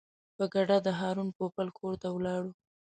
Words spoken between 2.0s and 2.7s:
ته ولاړو.